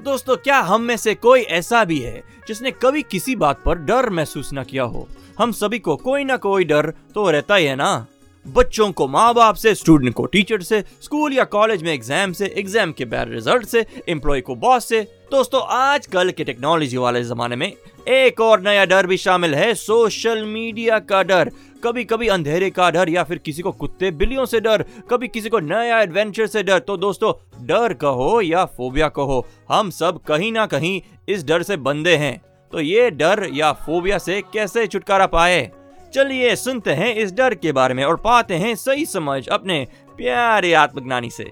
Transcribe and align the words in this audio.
दोस्तों, 0.00 0.36
क्या 0.36 0.58
हम 0.60 0.82
में 0.82 0.96
से 0.96 1.14
कोई 1.14 1.40
ऐसा 1.40 1.84
भी 1.84 1.98
है 1.98 2.22
जिसने 2.48 2.70
कभी 2.72 3.02
किसी 3.02 3.34
बात 3.36 3.62
पर 3.64 3.78
डर 3.78 4.08
महसूस 4.10 4.50
न 4.54 4.62
किया 4.64 4.82
हो? 4.82 5.06
हम 5.38 5.52
सभी 5.52 5.78
को 5.78 5.96
कोई 5.96 6.24
ना 6.24 6.36
कोई 6.36 6.64
डर 6.64 6.90
तो 7.14 7.30
रहता 7.30 7.54
ही 7.54 7.64
है 7.64 7.74
ना? 7.76 8.06
बच्चों 8.46 8.90
को 8.92 9.06
माँ 9.08 9.32
बाप 9.34 9.54
से 9.54 9.74
स्टूडेंट 9.74 10.14
को 10.14 10.24
टीचर 10.26 10.62
से 10.62 10.80
स्कूल 11.02 11.32
या 11.32 11.44
कॉलेज 11.46 11.82
में 11.82 11.92
एग्ज़ाम 11.92 12.32
से 12.32 12.46
एग्ज़ाम 12.58 12.92
के 12.92 13.04
बैड 13.04 13.32
रिज़ल्ट 13.32 13.66
से 13.66 13.84
एम्प्लॉय 14.08 14.40
को 14.40 14.54
बॉस 14.56 14.88
से। 14.88 15.00
दोस्तों, 15.30 15.62
आजकल 15.62 16.30
के 16.30 16.44
टेक्नोलॉजी 16.44 16.96
वाले 16.96 17.22
जमाने 17.24 17.56
में 17.56 17.72
एक 18.08 18.40
और 18.40 18.60
नया 18.62 18.84
डर 18.84 19.06
भी 19.06 19.16
शामिल 19.16 19.54
है 19.54 19.74
सोशल 19.74 20.44
मीडिया 20.44 20.98
का 21.00 21.22
डर। 21.22 21.50
कभी 21.84 22.04
कभी 22.04 22.28
अंधेरे 22.28 22.70
का 22.70 22.90
डर 22.90 23.08
या 23.08 23.24
फिर 23.24 23.38
किसी 23.38 23.62
को 23.62 23.72
कुत्ते 23.72 24.10
बिल्लियों 24.10 24.46
से 24.46 24.60
डर, 24.60 24.82
कभी 24.82 25.28
किसी 25.28 25.48
को 25.48 25.58
नया 25.58 26.00
एडवेंचर 26.00 26.46
से 26.46 26.62
डर 26.62 26.78
तो 26.78 26.96
दोस्तों, 26.96 27.66
डर 27.66 27.94
कहो 27.94 28.40
या 28.40 28.64
फोबिया 28.64 29.08
कहो, 29.08 29.46
हम 29.68 29.90
सब 29.90 30.22
कहीं 30.22 30.52
ना 30.52 30.66
कहीं 30.66 31.02
इस 31.28 31.44
डर 31.44 31.62
से 31.62 31.76
बंधे 31.76 32.16
हैं। 32.16 32.42
तो 32.72 32.80
ये 32.80 33.10
डर 33.10 33.48
या 33.52 33.72
फोबिया 33.72 34.18
से 34.18 34.42
कैसे 34.42 34.86
छुटकारा 34.86 35.26
पाए? 35.26 35.70
चलिए 36.14 36.56
सुनते 36.56 36.90
हैं 36.90 37.14
इस 37.14 37.32
डर 37.32 37.54
के 37.54 37.72
बारे 37.72 37.94
में 37.94 38.04
और 38.04 38.16
पाते 38.16 38.54
हैं 38.54 38.74
सही 38.74 39.06
समझ 39.06 39.48
अपने 39.48 39.86
प्यारे 40.16 40.72
आत्मज्ञानी 40.72 41.30
से। 41.30 41.50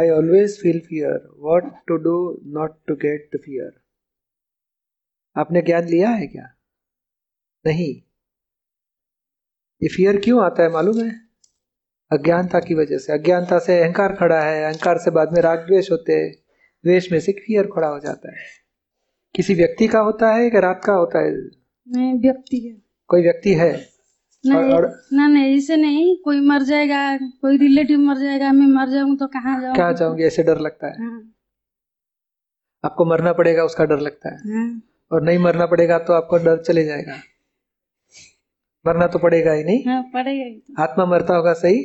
Always 0.00 0.50
feel 0.64 0.80
fear. 0.80 1.14
What 1.44 1.64
to 1.90 1.98
do 2.06 2.16
not 2.56 2.74
to 2.90 2.96
get 3.04 3.22
the 3.34 3.40
fear? 3.40 3.70
आपने 5.36 5.62
ज्ञान 5.62 5.84
लिया 5.84 6.10
है 6.10 6.26
क्या? 6.26 6.54
नहीं। 7.66 8.05
ये 9.82 9.88
फियर 9.88 10.16
क्यों 10.16 10.44
आता 10.44 10.62
है 10.62 10.72
मालूम 10.72 11.00
है? 11.00 11.20
अज्ञानता 12.12 12.60
की 12.60 12.74
वजह 12.74 12.98
से। 12.98 13.12
अज्ञानता 13.12 13.58
से 13.58 13.80
अहंकार 13.80 14.14
खड़ा 14.14 14.40
है 14.40 14.64
अहंकार 14.64 14.98
से 14.98 15.10
बाद 15.10 15.32
में 15.32 15.40
राग 15.40 15.58
द्वेष 15.58 15.90
होते 15.90 16.12
हैं। 16.12 16.32
द्वेष 16.84 17.12
में 17.12 17.20
से 17.20 17.32
फियर 17.32 17.66
खड़ा 17.66 17.88
हो 17.88 17.98
जाता 17.98 18.30
है। 18.30 18.44
किसी 19.34 19.54
व्यक्ति 19.54 19.88
का 19.88 19.98
होता 19.98 20.32
है 20.32 20.50
कि 20.50 20.60
रात 20.60 20.80
का 20.84 20.92
होता 20.92 21.18
है? 21.18 21.32
नहीं 21.88 22.20
व्यक्ति 22.20 22.58
है। 22.58 22.82
कोई 23.08 23.22
व्यक्ति 23.22 23.54
है? 23.54 23.96
नहीं 24.46 24.72
और- 24.72 25.12
ना 25.12 25.28
नहीं 25.28 25.56
ऐसे 25.56 25.76
नहीं 25.76 26.16
कोई 26.16 26.40
मर 26.40 26.62
जाएगा 26.62 27.18
कोई 27.18 27.58
रिलेटिव 27.58 27.98
मर 27.98 28.16
जाएगा 28.16 28.52
मैं 28.52 28.66
मर 28.66 28.88
जाऊँगी 28.88 29.16
तो 29.16 29.26
कहाँ 29.26 29.60
जाऊँगी 29.60 29.76
क्या 29.76 29.92
चाहूँगी 29.92 30.22
ऐसे 30.22 30.42
डर 30.42 30.58
लगता 30.58 30.86
है। 30.86 31.04
हाँ, 31.04 31.32
आपको 32.84 33.04
मरना 33.04 33.32
पड़ेगा 33.32 33.64
उसका 33.64 33.84
डर 33.84 33.98
लगता 33.98 34.28
है। 34.28 34.36
हाँ, 34.36 34.82
और 35.12 35.22
नहीं 35.22 35.38
मरना 35.38 35.66
पड़ेगा 35.66 35.98
तो 35.98 36.12
आपको 36.12 36.38
डर 36.38 36.62
चले 36.62 36.84
जाएगा। 36.84 37.16
मरना 38.86 39.06
तो 39.06 39.18
पड़ेगा 39.18 39.52
ही 39.52 39.64
नहीं। 39.64 39.84
हाँ, 39.86 40.02
पड़ेगा 40.14 40.44
ही 40.44 40.50
तो। 40.50 40.82
आत्मा 40.82 41.04
मरता 41.06 41.36
होगा 41.36 41.52
सही? 41.54 41.84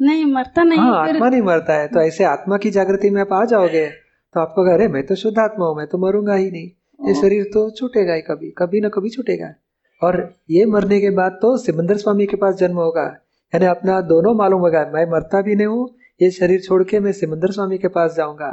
नहीं 0.00 0.24
मरता 0.26 0.62
नहीं 0.62 0.78
हाँ 0.78 1.00
आत्मा 1.00 1.28
नहीं 1.28 1.42
मरता 1.42 1.74
है 1.74 1.88
तो 1.88 2.00
ऐसे 2.00 2.24
आत्मा 2.26 2.56
की 2.58 2.70
जागृति 2.70 3.10
में 3.10 3.20
आप 3.20 3.32
आ 3.32 3.44
जाओगे 3.46 3.86
तो 3.88 4.40
आपको 4.40 4.64
कह 4.66 4.72
अरे 4.74 4.86
मैं 4.88 5.04
तो 5.06 5.14
शुद्ध 5.14 5.38
आत्मा 5.38 5.66
हूँ 5.66 5.76
मैं 5.76 5.86
तो 5.86 5.98
मरूँगा 5.98 6.34
ही 6.34 6.50
नहीं। 6.50 6.68
ये 7.00 7.14
शरीर 7.14 7.44
तो 7.54 7.68
छूटेगा 7.70 8.14
ही 8.14 8.20
कभी 8.22 8.50
कभी 8.58 8.80
ना 8.80 8.88
कभी 8.88 9.10
छूटेगा। 9.10 9.52
और 10.02 10.16
ये 10.50 10.64
मरने 10.66 11.00
के 11.00 11.10
बाद 11.10 11.38
तो 11.42 11.56
सिमंदर 11.58 11.96
स्वामी 11.96 12.26
के 12.26 12.36
पास 12.36 12.54
जन्म 12.54 12.76
होगा। 12.76 13.04
यानी 13.52 13.66
अपना 13.66 14.00
दोनों 14.02 14.34
मालूम 14.34 14.60
होगा 14.60 14.84
मैं 14.94 15.04
मरता 15.10 15.40
भी 15.42 15.54
नहीं 15.54 15.66
हूँ 15.66 15.88
ये 16.20 16.30
शरीर 16.30 16.60
छोड़ 16.60 16.82
के 16.84 17.00
मैं 17.00 17.12
सिमंदर 17.12 17.50
स्वामी 17.50 17.78
के 17.78 17.88
पास 17.90 18.14
जाऊँगा। 18.16 18.48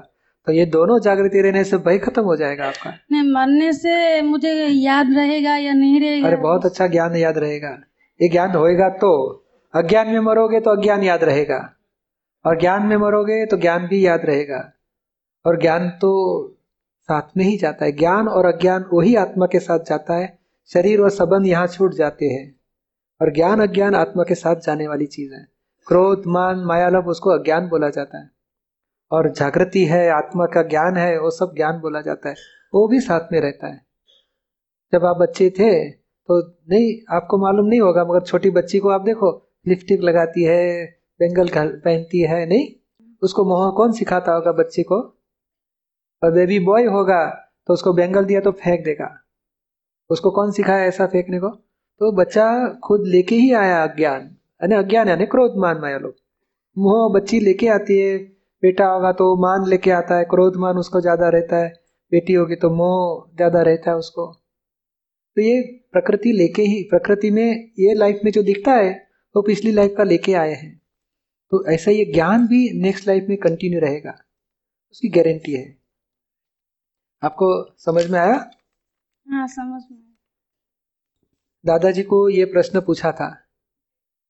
तो 0.46 0.52
ये 0.52 0.66
दोनों 0.66 1.00
जागृति 1.00 1.42
रहने 1.42 1.64
से 1.64 1.78
भय 1.78 1.98
खत्म 1.98 2.22
हो 2.22 2.36
जाएगा 2.36 2.68
आपका। 2.68 2.94
नहीं 3.12 3.32
मरने 3.32 3.74
से 3.74 4.22
मुझे 4.22 4.66
याद 4.66 5.14
रहेगा 5.14 5.58
या 5.58 5.74
नहीं 5.74 6.02
रहेगा? 6.02 6.28
अरे 6.28 6.38
बहुत 6.38 6.66
अच्छा 6.66 6.88
ज्ञान 6.88 7.16
याद 7.16 7.38
रहेगा। 7.38 7.80
ये 8.22 8.30
ज्ञान 8.30 8.52
होएगा 8.52 8.90
तो 8.90 9.46
अज्ञान 9.76 10.10
में 10.10 10.20
मरोगे 10.20 10.60
तो 10.60 10.72
अज्ञान 10.72 11.04
याद 11.04 11.24
रहेगा। 11.24 11.74
और 12.46 12.60
ज्ञान 12.60 12.86
में 12.86 12.98
मरोगे 12.98 13.46
तो 13.46 13.58
ज्ञान 13.58 13.88
भी 13.88 14.06
याद 14.06 14.22
रहेगा। 14.26 14.72
और 15.46 15.62
ज्ञान 15.62 15.90
तो 15.90 16.12
साथ 17.02 17.38
में 17.38 17.46
ही 17.46 17.58
जाता 17.58 17.86
है। 17.86 17.92
ज्ञान 17.92 18.28
और 18.28 18.46
अज्ञान 18.46 18.86
वही 18.94 19.16
आत्मा 19.16 19.46
के 19.46 19.60
साथ 19.60 19.80
जाता 19.80 20.14
है। 20.14 20.40
शरीर 20.74 21.00
और 21.00 21.10
संबंध 21.10 21.48
यहाँ 21.48 21.68
छूट 21.68 21.94
जाते 21.94 22.26
हैं। 22.26 22.56
और 23.22 23.34
ज्ञान 23.34 23.62
अज्ञान 23.62 23.96
आत्मा 23.96 24.24
के 24.24 24.36
साथ 24.36 24.56
जाने 24.56 24.88
वाली 24.88 25.06
चीज़ 25.06 25.34
है। 25.34 25.48
क्रोध 25.88 26.24
मान 26.28 26.60
माया 26.60 26.90
लोभ 26.90 27.08
उसको 27.08 27.30
अज्ञान 27.30 27.68
बोला 27.68 27.90
जाता 27.90 28.18
है। 28.18 28.39
और 29.12 29.30
जागृति 29.30 29.86
है, 29.86 30.10
आत्मा 30.10 30.46
का 30.46 30.64
ज्ञान 30.64 30.98
है, 30.98 31.20
वो 31.20 31.32
सब 31.32 31.54
ज्ञान 31.56 31.80
बोला 31.80 32.02
जाता 32.02 32.30
है। 32.30 32.36
वो 32.74 32.88
भी 32.88 33.00
साथ 33.00 33.34
में 33.34 33.42
रहता 33.42 33.68
है। 33.68 33.82
जब 34.94 35.06
आप 35.06 35.18
बच्चे 35.18 35.50
थे 35.50 35.90
तो 35.90 36.40
नहीं, 36.70 37.16
आपको 37.16 37.38
मालूम 37.38 37.66
नहीं 37.66 37.82
होगा, 37.82 38.06
मगर 38.06 38.22
छोटी 38.22 38.50
बच्ची 38.50 38.80
को 38.80 38.90
आप 38.90 39.02
देखो, 39.02 39.52
लिपस्टिक 39.68 40.02
लगाती 40.02 40.44
है, 40.44 40.86
बेंगल 41.20 41.50
पहनती 41.58 42.22
है, 42.22 42.46
नहीं? 42.46 42.68
उसको 43.22 43.46
मोह 43.46 43.72
कौन 43.72 43.92
सिखाता 43.92 44.32
होगा 44.32 44.52
बच्चे 44.52 44.84
को? 44.84 44.96
और 46.24 46.32
बेबी 46.32 46.60
बॉय 46.60 46.86
होगा 46.86 47.26
तो 47.68 47.74
उसको 47.74 47.94
बेंगल 47.94 48.26
दिया 48.26 48.42
तो 48.42 48.52
फेंक 48.52 48.84
देगा। 48.86 49.20
उसको 50.10 50.32
कौन 50.32 50.52
सिखाया 50.52 50.86
ऐसा 50.86 51.08
फेंकने 51.08 51.40
को? 51.40 51.50
तो 52.00 52.12
बच्चा 52.12 52.68
खुद 52.84 53.04
लेके 53.08 53.36
ही 53.36 53.54
आया 53.54 53.84
अज्ञान। 53.84 54.22
यानी 54.64 54.76
अज्ञान 54.76 55.10
यानी 55.10 55.26
क्रोध 55.26 55.58
मान 55.58 55.78
माया 55.78 55.98
लोग। 55.98 56.16
मोह 56.78 57.14
बच्ची 57.14 57.40
लेके 57.40 57.68
आती 57.68 58.00
है 58.00 58.18
बेटा 58.64 58.86
होगा 58.86 59.12
तो 59.12 59.36
मान 59.42 59.68
लेके 59.70 59.92
आता 59.92 60.18
है 60.18 60.24
क्रोध 60.26 60.56
मान 60.58 60.78
उसको 60.78 61.02
ज़्यादा 61.02 61.30
रहता 61.30 61.58
है 61.58 61.70
बेटी 62.12 62.34
होगी 62.34 62.56
तो 62.56 62.70
मोह 62.72 63.36
ज़्यादा 63.36 63.62
रहता 63.62 63.92
है 63.92 63.98
उसको। 63.98 64.26
तो 65.38 65.42
ये 65.42 65.62
प्रकृति 65.92 66.32
लेके 66.32 66.62
ही 66.64 66.82
प्रकृति 66.84 67.32
में 67.32 67.46
ये 67.80 67.94
लाइफ 67.94 68.20
में 68.26 68.32
जो 68.32 68.44
दिखता 68.44 68.72
है 68.74 68.90
वो 68.90 69.42
तो 69.42 69.48
पिछली 69.48 69.72
लाइफ 69.72 69.94
का 69.98 70.04
लेके 70.04 70.34
आए 70.36 70.54
हैं। 70.54 70.76
तो 71.52 71.66
ऐसा 71.74 71.92
ये 71.92 72.06
ज्ञान 72.14 72.48
भी 72.48 72.70
नेक्स्ट 72.82 73.08
लाइफ 73.08 73.26
में 73.30 73.38
कंटिन्यू 73.38 73.80
रहेगा। 73.80 74.12
उसकी 74.92 75.10
गारंटी 75.10 75.54
है। 75.54 75.66
आपको 77.24 77.50
समझ 77.78 78.06
में 78.12 78.20
आया? 78.20 78.36
हाँ 79.28 79.48
समझ 79.48 79.82
में। 79.92 80.00
दादाजी 81.66 82.04
को 82.04 82.28
ये 82.30 82.46
प्रश्न 82.46 82.82
पूछा 82.82 83.12
था 83.12 83.30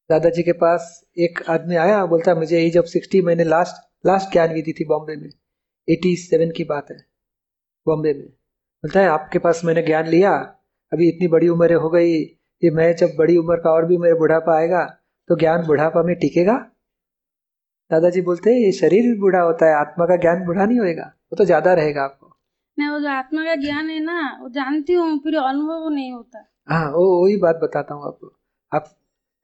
दादाजी 0.10 0.44
के 0.44 0.52
पास 0.56 0.86
एक 1.18 1.42
आदमी 1.50 1.76
आया 1.78 2.06
बोलता 2.06 2.34
मुझे 2.36 2.60
एज 2.60 2.78
ऑफ़ 2.78 2.86
सिक्सटी 2.88 3.22
मैंने 3.22 3.44
लास्ट 3.46 3.76
लास्ट 4.06 4.32
ज्ञान 4.32 4.54
विधि 4.54 4.74
थी 4.74 4.86
बॉम्बे 4.86 5.16
में। 5.16 5.30
एटी 5.88 6.16
सेवन 6.18 6.52
की 6.52 6.64
बात 6.66 6.88
है 6.92 6.98
बॉम्बे 7.88 8.14
में। 8.14 8.24
बोलता 8.24 9.00
है 9.00 9.08
आपके 9.10 9.40
पास 9.40 9.62
मैंने 9.66 9.82
ज्ञान 9.84 10.08
लिया 10.08 10.32
अभी 10.92 11.08
इतनी 11.10 11.28
बड़ी 11.28 11.48
उम्र 11.50 11.74
हो 11.76 11.90
गई 11.90 12.14
ये 12.64 12.72
मैं 12.72 12.96
जब 12.96 13.16
बड़ी 13.18 13.38
उम्र 13.38 13.56
का 13.58 13.72
और 13.72 13.86
भी 13.86 13.98
मेरे 13.98 14.16
बुढ़ापा 14.20 14.56
आएगा 14.56 14.84
तो 15.30 15.36
ज्ञान 15.36 15.66
बुढ़ापा 15.66 16.04
में 16.04 16.16
टिकेगा? 16.18 16.54
दादाजी 17.92 18.22
बोलते 18.22 18.50
हैं 18.50 18.60
ये 18.60 18.72
शरीर 18.74 19.04
भी 19.04 19.18
बूढ़ा 19.20 19.42
होता 19.42 19.66
है 19.66 19.74
आत्मा 19.76 20.06
का 20.06 20.16
ज्ञान 20.18 20.46
बूढ़ा 20.46 20.66
नहीं 20.66 20.80
होएगा 20.80 21.04
वो 21.04 21.36
तो 21.36 21.46
ज़्यादा 21.46 21.74
रहेगा 21.76 22.04
आपको। 22.04 22.36
नहीं 22.78 22.90
वो 22.90 23.00
जो 23.00 23.10
आत्मा 23.10 23.44
का 23.44 23.56
ज्ञान 23.58 23.90
है 23.90 24.00
ना 24.04 24.22
वो 24.42 24.50
जानती 24.52 24.94
हूँ 24.94 25.18
फिर 25.20 25.38
अनुभव 25.38 25.90
नहीं 25.90 26.12
होता। 26.12 26.46
हाँ 26.70 26.92
वो 26.92 27.06
वही 27.24 27.38
बात 27.40 27.60
बताता 27.64 27.94
हूँ 27.94 28.08
आपको। 28.08 28.32
आप 28.72 28.90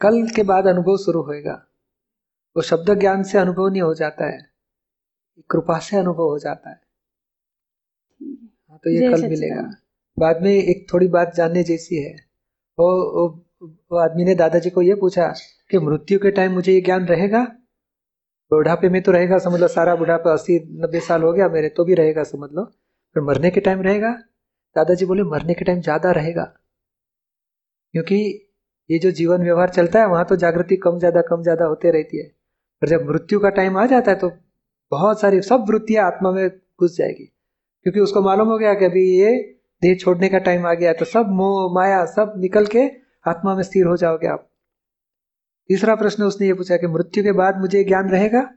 कल 0.05 0.25
के 0.35 0.43
बाद 0.43 0.67
अनुभव 0.67 0.97
शुरू 0.97 1.21
होएगा। 1.21 1.61
वो 2.55 2.61
शब्द 2.61 2.99
ज्ञान 2.99 3.23
से 3.23 3.38
अनुभव 3.38 3.67
नहीं 3.69 3.81
हो 3.81 3.93
जाता 3.93 4.25
है। 4.25 4.41
कृपा 5.49 5.79
से 5.79 5.97
अनुभव 5.97 6.23
हो 6.23 6.38
जाता 6.39 6.69
है। 6.69 6.79
हाँ, 8.69 8.79
तो 8.83 8.89
ये 8.89 9.11
कल 9.11 9.27
मिलेगा। 9.29 9.61
बाद 10.18 10.41
में 10.41 10.51
एक 10.51 10.85
थोड़ी 10.94 11.07
बात 11.07 11.33
जानने 11.35 11.63
जैसी 11.63 11.95
है। 11.95 12.13
वो 12.77 12.88
वो, 13.12 13.27
वो 13.91 13.97
आदमी 13.97 14.24
ने 14.24 14.35
दादाजी 14.35 14.69
को 14.69 14.81
ये 14.81 14.95
पूछा 14.95 15.27
कि 15.71 15.80
मृत्यु 15.80 16.19
के 16.19 16.31
टाइम 16.31 16.51
मुझे 16.51 16.74
ये 16.74 16.81
ज्ञान 16.81 17.06
रहेगा? 17.06 17.44
बुढ़ापे 18.51 18.89
में 18.89 19.01
तो 19.01 19.12
रहेगा 19.12 19.38
समझ 19.38 19.59
लो 19.59 19.68
सारा 19.68 19.95
बुढ़ापा 19.95 20.33
अस्सी 20.33 20.59
नब्बे 20.81 21.00
साल 21.00 21.24
हो 21.24 21.31
गया 21.33 21.47
मेरे 21.50 21.69
तो 21.69 21.85
भी 21.85 21.94
रहेगा 21.94 22.24
समझ 22.24 22.50
लो। 22.53 22.65
फिर 23.15 23.24
मरने 23.24 23.50
के 23.51 23.59
टाइम 23.59 23.81
रहेगा? 23.81 24.12
दादाजी 24.75 25.06
बोले 25.06 25.24
मरने 25.24 25.53
के 25.53 25.65
टाइम 25.65 25.81
ज़्यादा 25.81 26.12
रहेगा। 26.12 26.44
क्योंकि 27.94 28.44
ये 28.89 28.99
जो 28.99 29.11
जीवन 29.11 29.43
व्यवहार 29.43 29.69
चलता 29.69 29.99
है, 29.99 30.07
वहाँ 30.07 30.25
तो 30.25 30.35
जागृति 30.35 30.75
कम 30.77 30.97
ज़्यादा 30.99 31.21
कम 31.21 31.41
ज़्यादा 31.43 31.65
होते 31.65 31.91
रहती 31.91 32.17
है। 32.17 32.27
पर 32.81 32.87
जब 32.87 33.09
मृत्यु 33.09 33.39
का 33.39 33.49
टाइम 33.51 33.77
आ 33.77 33.85
जाता 33.85 34.11
है 34.11 34.17
तो 34.17 34.31
बहुत 34.91 35.21
सारी, 35.21 35.41
सब 35.41 35.65
वृत्तियाँ 35.69 36.05
आत्मा 36.07 36.31
में 36.31 36.47
घुस 36.49 36.97
जाएगी। 36.97 37.25
क्योंकि 37.85 37.99
उसको 37.99 38.21
मालूम 38.21 38.47
हो 38.47 38.57
गया 38.57 38.73
कि 38.73 38.85
अभी 38.85 39.03
ये 39.11 39.31
देह 39.81 39.95
छोड़ने 39.95 40.29
का 40.29 40.37
टाइम 40.39 40.65
आ 40.67 40.73
गया 40.73 40.89
है 40.89 40.95
तो 40.95 41.05
सब 41.05 41.29
मोह, 41.31 41.73
माया, 41.75 42.05
सब 42.07 42.33
निकल 42.37 42.65
के 42.65 42.85
आत्मा 43.25 43.55
में 43.55 43.63
स्थिर 43.63 43.85
हो 43.85 43.95
जाओगे 43.97 44.27
आप। 44.27 44.47
तीसरा 45.69 45.95
प्रश्न 45.95 46.23
उसने 46.23 46.47
ये 46.47 46.53
पूछा 46.53 46.77
कि 46.77 46.87
मृत्यु 46.87 47.23
के 47.23 47.31
बाद 47.31 47.59
मुझे 47.61 47.83
ज्ञान 47.83 48.09
रहेगा? 48.09 48.49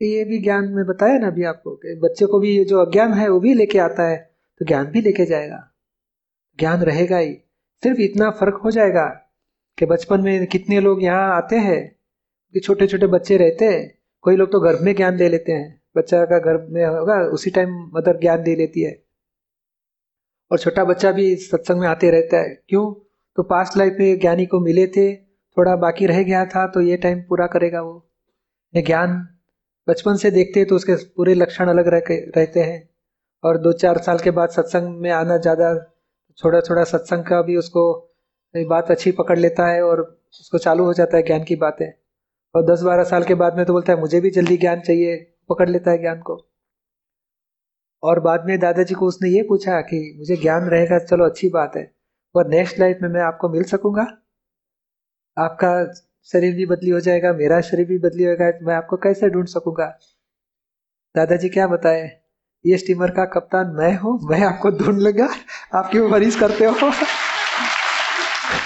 ये 0.00 0.24
भी 0.24 0.38
ज्ञान 0.38 0.68
में 0.68 0.84
बताया 0.86 1.18
ना 1.18 1.26
अभी 1.26 1.44
आपको 1.44 1.74
कि 1.76 1.94
बच्चे 2.02 2.26
को 2.26 2.38
भी 2.40 2.56
ये 2.56 2.64
जो 2.64 2.78
अज्ञान 2.80 3.12
है, 3.14 3.28
वो 3.28 3.40
भी 3.40 3.54
लेके 3.54 3.78
आता 3.78 4.08
है 4.08 4.16
तो 4.60 4.66
ज्ञान 4.66 4.86
भी 4.86 5.00
लेके 5.00 5.24
जाएगा। 5.26 5.58
ज्ञान 6.58 6.80
रहेगा 6.82 7.18
ही। 7.18 7.32
सिर्फ़ 7.82 8.00
इतना 8.00 8.30
फ़र्क 8.30 8.60
हो 8.64 8.70
जाएगा 8.70 9.04
कि 9.78 9.86
बचपन 9.86 10.20
में 10.20 10.46
कितने 10.46 10.80
लोग 10.80 11.02
यहाँ 11.02 11.36
आते 11.36 11.56
हैं 11.58 11.80
कि 12.54 12.60
छोटे 12.60 12.86
छोटे 12.86 13.06
बच्चे 13.08 13.36
रहते 13.36 13.64
हैं। 13.64 13.82
कोई 14.24 14.36
लोग 14.36 14.50
तो 14.52 14.60
गर्भ 14.60 14.80
में 14.80 14.94
ज्ञान 14.96 15.16
ले 15.16 15.28
लेते 15.28 15.52
हैं। 15.52 15.80
बच्चा 15.96 16.24
का 16.24 16.38
गर्भ 16.40 16.66
में 16.70 16.84
होगा, 16.84 17.14
उसी 17.28 17.50
टाइम 17.50 17.70
मदर 17.94 18.18
ज्ञान 18.20 18.42
दे 18.42 18.54
लेती 18.56 18.82
है। 18.82 18.92
और 20.50 20.58
छोटा 20.58 20.84
बच्चा 20.84 21.10
भी 21.12 21.34
सत्संग 21.36 21.80
में 21.80 21.88
आते 21.88 22.10
रहता 22.10 22.40
है। 22.40 22.54
क्यों? 22.68 22.92
तो 23.38 23.42
पास्ट 23.42 23.76
लाइफ 23.76 23.96
में 23.98 24.18
ज्ञानी 24.20 24.46
को 24.46 24.60
मिले 24.60 24.86
थे, 24.86 25.14
थोड़ा 25.56 25.74
बाकी 25.76 26.06
रह 26.06 26.22
गया 26.22 26.44
था 26.46 26.66
तो 26.66 26.80
ये 26.80 26.96
टाइम 26.96 27.20
पूरा 27.22 27.46
करेगा 27.46 27.80
वो। 27.82 27.94
ये 28.74 28.82
ज्ञान 28.82 29.16
बचपन 29.88 30.16
से 30.16 30.30
देखते 30.30 30.60
हैं 30.60 30.68
तो 30.68 30.76
उसके 30.76 30.94
पूरे 31.16 31.34
लक्षण 31.34 31.68
अलग 31.68 31.88
रह 31.88 32.02
रहते 32.08 32.60
हैं। 32.60 32.88
और 33.44 33.58
दो 33.58 33.72
चार 33.72 33.98
साल 33.98 34.18
के 34.18 34.30
बाद 34.30 34.48
सत्संग 34.48 35.00
में 35.00 35.10
आना 35.10 35.36
ज़्यादा 35.38 35.74
थोड़ा 36.38 36.60
थोड़ा 36.60 36.84
सत्संग 36.84 37.24
का 37.24 37.40
भी 37.42 37.56
उसको 37.56 37.84
बात 38.56 38.90
अच्छी 38.90 39.12
पकड़ 39.12 39.38
लेता 39.38 39.66
है 39.66 39.82
और 39.82 40.00
उसको 40.40 40.58
चालू 40.58 40.84
हो 40.84 40.92
जाता 40.92 41.16
है 41.16 41.22
ज्ञान 41.22 41.44
की 41.44 41.56
बातें। 41.56 41.92
और 42.54 42.72
दस 42.72 42.82
बारह 42.82 43.04
साल 43.04 43.24
के 43.24 43.34
बाद 43.34 43.56
में 43.56 43.66
तो 43.66 43.72
बोलता 43.72 43.92
है, 43.92 44.00
मुझे 44.00 44.20
भी 44.20 44.30
जल्दी 44.30 44.56
ज्ञान 44.56 44.80
चाहिए। 44.80 45.36
पकड़ 45.48 45.68
लेता 45.70 45.90
है 45.90 45.98
ज्ञान 45.98 46.20
को। 46.20 46.48
और 48.02 48.20
बाद 48.20 48.44
में 48.46 48.58
दादाजी 48.60 48.94
को 48.94 49.06
उसने 49.06 49.28
ये 49.28 49.42
पूछा 49.42 49.80
कि, 49.80 50.14
मुझे 50.18 50.36
ज्ञान 50.36 50.62
रहेगा 50.64 50.98
चलो 50.98 51.24
अच्छी 51.24 51.48
बात 51.48 51.72
है 51.76 51.94
और 52.34 52.48
नेक्स्ट 52.48 52.78
लाइफ 52.78 52.98
में 53.02 53.08
मैं 53.08 53.20
आपको 53.20 53.48
मिल 53.48 53.62
सकूँगा? 53.62 54.06
आपका 55.38 55.92
शरीर 56.32 56.54
भी 56.54 56.66
बदली 56.66 56.90
हो 56.90 57.00
जाएगा, 57.00 57.32
मेरा 57.32 57.60
शरीर 57.60 57.86
भी 57.86 57.98
बदली 57.98 58.24
होगा 58.24 58.52
मैं 58.62 58.74
आपको 58.74 58.96
कैसे 58.96 59.30
ढूंढ 59.30 59.46
सकूँगा? 59.46 59.98
दादाजी 61.16 61.48
क्या 61.48 61.66
बताए, 61.66 62.20
ये 62.66 62.76
स्टीमर 62.76 63.10
का 63.10 63.24
कप्तान 63.24 63.66
मैं 63.66 63.96
हूँ, 63.96 64.18
मैं 64.22 64.40
आपको 64.40 64.70
ढूंढ 64.70 64.98
लूँगा। 64.98 65.28
आप 65.74 65.90
क्यों 65.90 66.08
मरीज़ 66.08 66.40
करते 66.40 66.64
हो। 66.64 66.90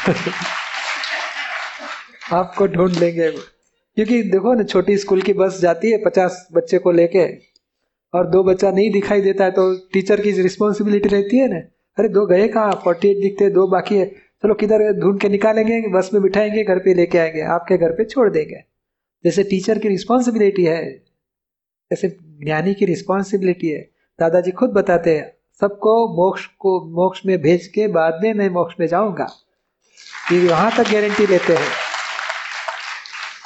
आपको 2.33 2.67
ढूंढ 2.67 2.91
लेंगे। 2.91 3.31
क्योंकि 3.31 4.23
देखो 4.23 4.55
ना, 4.55 4.63
छोटी 4.63 4.97
स्कूल 4.97 5.23
की 5.23 5.33
बस 5.33 5.61
जाती 5.61 5.91
है 5.91 6.05
पचास 6.05 6.49
बच्चे 6.53 6.79
को 6.79 6.91
लेके, 6.91 7.39
और 8.15 8.27
दो 8.27 8.43
बच्चा 8.43 8.71
नहीं 8.71 8.91
दिखाई 8.91 9.21
देता 9.21 9.45
है 9.45 9.51
तो 9.51 9.89
टीचर 9.93 10.21
की 10.21 10.31
रिस्पॉन्सिबिलिटी 10.31 11.09
रहती 11.09 11.39
है 11.39 11.49
ना। 11.49 11.61
अरे 11.99 12.09
दो 12.09 12.27
गए 12.27 12.49
कहाँ? 12.49 12.81
फोर्टी 12.85 13.09
एट 13.09 13.17
दिखते 13.17 13.51
दो 13.51 13.67
बाकी 13.67 13.97
है। 13.97 14.27
चलो 14.43 14.55
किधर 14.55 14.93
ढूंढ 14.93 15.21
के 15.21 15.29
निकालेंगे, 15.29 15.89
बस 15.89 16.11
में 16.15 16.23
बिठाएँगे, 16.23 16.65
घर 16.65 16.79
पे 16.79 16.95
लेके 16.95 17.19
आएँगे, 17.19 17.41
आपके 17.41 17.77
घर 17.77 17.93
पे 17.93 18.05
छोड़ 18.05 18.31
देंगे। 18.31 18.65
जैसे 19.25 19.43
टीचर 19.43 19.79
की 19.79 19.89
रिस्पॉन्सिबिलिटी 19.89 20.65
है, 20.65 21.05
जैसे 21.91 22.17
ज्ञानी 22.23 22.75
की 22.75 22.85
रिस्पॉन्सिबिलिटी 22.85 23.69
है, 23.69 23.91
दादाजी 24.21 24.51
खुद 24.51 24.71
बताते 24.71 25.17
हैं, 25.17 25.33
सबको 25.61 26.09
मोक्ष 26.09 26.47
को, 26.47 26.85
मोक्ष 26.85 27.23
में 27.27 27.43
भेज 27.43 27.67
के 27.67 27.89
बाद 27.89 28.21
में 28.23 28.35
मैं 28.35 28.51
मोक्ष 28.51 28.75
में 28.81 28.87
जाऊँगा। 28.87 29.46
ये 30.33 30.49
वहाँ 30.49 30.71
तक 30.77 30.89
गारंटी 30.93 31.27
लेते 31.27 31.53
हैं। 31.53 31.73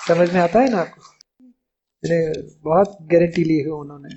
समझ 0.08 0.32
में 0.32 0.40
आता 0.40 0.60
है 0.60 0.70
ना 0.70 0.78
आपको? 0.78 1.02
बहुत 2.64 2.98
गारंटी 3.02 3.44
ली 3.44 3.56
है 3.56 3.70
उन्होंने। 3.70 4.14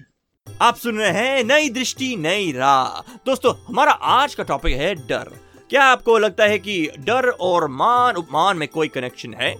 आप 0.62 0.76
सुन 0.76 0.98
रहे 0.98 1.12
हैं 1.12 1.44
नई 1.44 1.70
दृष्टि, 1.70 2.16
नई 2.16 2.52
राह। 2.52 3.18
दोस्तों, 3.26 3.54
हमारा 3.66 3.92
आज 3.92 4.36
का 4.36 4.44
टॉपिक 4.44 4.78
है 4.78 4.96
डर। 4.96 5.40
क्या 5.70 5.84
आपको 5.84 6.18
लगता 6.18 6.44
है 6.44 6.60
कि 6.60 6.90
डर 7.00 7.30
और 7.30 7.68
मान, 7.68 8.16
उपमान 8.16 8.58
में 8.58 8.68
कोई 8.68 8.88
कनेक्शन 8.88 9.34
है? 9.34 9.56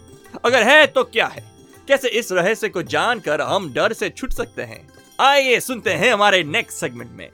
अगर 0.46 0.64
है 0.64 0.88
तो 0.88 1.04
क्या 1.04 1.28
है? 1.28 1.44
कैसे 1.88 2.10
इस 2.10 2.32
रहस्य 2.32 2.70
को 2.70 2.84
जानकर 2.84 3.42
हम 3.42 3.74
डर 3.74 3.94
से 3.94 4.10
छुट 4.10 4.34
सकते 4.34 4.62
हैं? 4.62 4.88
आइए 5.20 5.60
सुनते 5.60 5.94
हैं 5.94 6.14
हमारे 6.14 6.44
नेक्स्ट 6.44 6.78
सेगमेंट 6.78 7.12
में। 7.12 7.30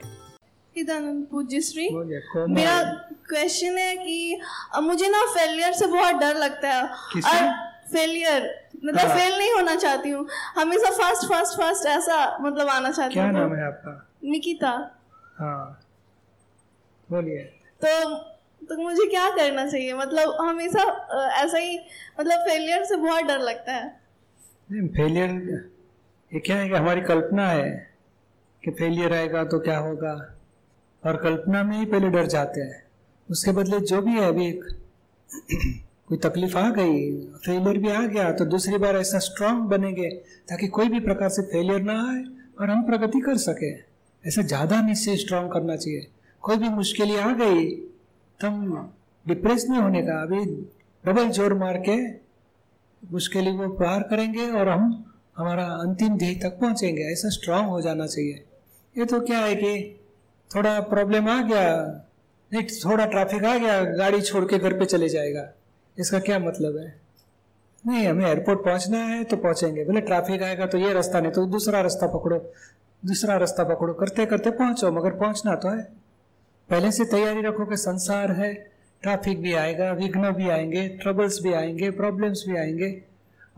पूज्य 0.84 1.62
श्री 1.62 1.90
मेरा 1.90 2.82
क्वेश्चन 3.30 3.78
है 3.78 3.96
कि 3.98 4.40
मुझे 4.82 5.10
ना 5.10 5.26
फेलियर 5.34 5.74
से 5.74 5.88
बहुत 5.88 6.16
डर 6.16 6.36
लगता 6.36 6.70
है। 6.70 6.84
और 6.84 7.52
फेलियर 7.92 8.44
मतलब 8.86 9.00
हाँ। 9.00 9.16
फेल 9.18 9.38
नहीं 9.38 9.54
होना 9.54 9.76
चाहती 9.76 10.10
हूँ। 10.10 10.28
हमेशा 10.58 10.90
फास्ट 10.90 11.28
फास्ट 11.30 11.60
फास्ट 11.60 11.86
ऐसा 11.86 12.38
मतलब 12.42 12.68
आना 12.70 12.92
चाहती 12.92 13.20
हूँ। 13.20 13.24
क्या 13.24 13.40
नाम 13.40 13.56
है 13.56 13.66
आपका? 13.68 13.94
निकिता। 14.24 14.72
हाँ। 15.40 15.80
बोलिए। 17.10 17.44
तो 17.82 18.16
तो 18.62 18.76
मुझे 18.78 19.06
क्या 19.06 19.30
करना 19.30 19.66
चाहिए? 19.68 19.94
मतलब 19.94 20.36
हमेशा 20.42 20.82
ऐसा 21.44 21.58
ही 21.58 21.80
मतलब 22.20 22.40
फेलियर 22.40 22.84
से 22.84 22.96
बहुत 22.96 23.24
डर 23.24 23.40
लगता 23.40 23.74
है। 23.74 23.86
नहीं 24.72 24.88
फेलियर 24.88 25.30
ये 26.32 26.40
क्या 26.40 26.56
है 26.58 26.68
कि 26.70 26.76
हमारी 26.76 27.02
कल्पना 27.02 27.48
है 27.48 27.70
कि 28.64 28.72
फेलियर 28.72 29.14
आएगा 29.14 29.44
तो 29.44 29.60
क्या 29.60 29.78
होगा? 29.78 30.14
और 31.04 31.18
कल्पना 31.18 31.64
में 31.64 31.78
ही 31.78 31.86
पहले 31.86 32.10
डर 32.10 32.26
जाते 32.28 32.62
हैं। 32.62 32.84
उसके 33.30 33.52
बदले 33.54 33.80
जो 33.82 34.02
भी 34.02 34.12
है, 34.12 34.26
अभी 34.28 34.52
कोई 36.08 36.18
तकलीफ़ 36.20 36.58
आ 36.58 36.70
गई 36.72 37.12
फेलियर 37.38 37.78
भी 37.78 37.90
आ 37.90 38.02
गया 38.04 38.32
तो 38.34 38.46
दूसरी 38.48 38.78
बार 38.78 38.96
ऐसा 38.98 39.20
स्ट्रांग 39.22 39.62
बनेंगे 39.70 40.10
ताकि 40.50 40.68
कोई 40.70 40.90
भी 40.90 41.00
प्रकार 41.02 41.30
से 41.30 41.42
फेलियर 41.48 41.82
ना 41.84 41.94
आए 42.06 42.24
और 42.60 42.70
हम 42.70 42.82
प्रगति 42.86 43.20
कर 43.22 43.38
सके। 43.40 43.72
ऐसा 44.24 44.42
ज़्यादा 44.44 44.82
निश्चय 44.84 45.18
स्ट्रांग 45.18 45.50
करना 45.52 45.76
चाहिए। 45.76 46.08
कोई 46.44 46.58
भी 46.58 46.70
मुश्किल 46.72 47.16
आ 47.20 47.32
गई 47.36 47.66
तब 48.40 48.94
डिप्रेस 49.26 49.66
नहीं 49.70 49.82
होने 49.82 50.02
का, 50.02 50.22
अभी 50.22 50.46
डबल 51.04 51.30
ज़ोर 51.30 51.54
मार 51.54 51.78
के 51.80 51.96
मुश्किल 53.04 53.52
को 53.58 53.68
पार 53.76 54.04
करेंगे 54.10 54.50
और 54.52 54.70
हम 54.70 55.04
हमारा 55.38 55.66
अंतिम 55.78 56.18
ध्येय 56.18 56.36
तक 56.36 56.58
पहुँचेंगे। 56.62 57.12
ऐसा 57.12 57.30
स्ट्रांग 57.30 57.68
हो 57.68 57.82
जाना 57.82 58.06
चाहिए। 58.08 58.44
ये 58.96 59.06
तो 59.06 59.20
क्या 59.22 59.40
है 59.40 59.56
कि 59.56 59.74
थोड़ा 60.56 60.80
प्रॉब्लम 60.80 61.30
आ 61.30 61.42
गया। 61.42 61.76
नहीं, 62.54 62.64
थोड़ा 62.64 63.06
ट्रैफ़िक 63.06 63.44
आ 63.44 63.58
गया, 63.58 63.84
गाड़ी 63.84 64.22
छोड़ 64.22 64.46
के 64.46 64.58
घर 64.58 64.74
पे 64.74 64.86
चले 64.86 65.10
जाएगा। 65.10 65.50
इसका 66.00 66.20
क्या 66.20 66.40
मतलब 66.40 66.78
है? 66.78 67.02
नहीं, 67.88 68.08
हमें 68.08 68.26
एयरपोर्ट 68.26 68.60
पहुँचना 68.60 68.98
है 68.98 69.24
तो 69.24 69.38
पहुँचेंगे। 69.38 69.86
बोले 69.86 70.02
ट्रैफ़िक 70.02 70.44
आएगा 70.44 70.66
तो 70.66 70.78
ये 70.78 70.94
रास्ता 70.94 71.20
नहीं 71.20 71.32
तो 71.32 71.46
दूसरा 71.46 71.82
रास्ता 71.82 72.08
पकड़ो। 72.08 72.54
दूसरा 73.06 73.38
रास्ता 73.38 73.64
पकड़ो। 73.64 73.94
करते 73.94 74.26
करते 74.26 74.52
पहुंचो, 74.52 74.92
मगर 74.92 75.12
पहुँचना 75.12 75.56
तो 75.56 75.70
है। 75.70 75.82
पहले 76.70 76.92
से 76.92 77.06
तैयारी 77.06 77.42
रखो 77.42 77.66
कि 77.66 77.78
संसार 77.78 78.32
है। 78.32 78.54
ट्रैफ़िक 79.02 79.42
भी 79.42 79.54
आएगा, 79.54 79.92
विघ्न 79.92 80.32
भी 80.32 80.50
आएँगे 80.50 80.88
ट्रबल्स 80.88 81.40
भी 81.44 81.54
आएँगे 81.54 81.90
प्रॉब्लम्स 81.92 82.44
भी 82.48 82.58
आएँगे। 82.58 83.02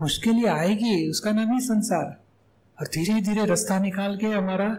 मुश्किल 0.02 0.46
आएगी, 0.46 1.10
उसका 1.10 1.32
नाम 1.32 1.52
ही 1.52 1.60
संसार। 1.60 2.16
और 2.80 2.86
धीरे 2.86 3.20
धीरे 3.20 3.46
रास्ता 3.46 3.78
निकाल 3.78 4.16
के 4.16 4.26
हमारा 4.26 4.78